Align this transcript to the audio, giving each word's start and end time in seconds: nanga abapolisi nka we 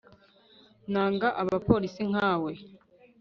nanga 0.91 1.27
abapolisi 1.41 2.01
nka 2.11 2.31
we 2.43 2.53